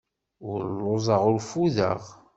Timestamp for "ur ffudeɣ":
1.31-2.01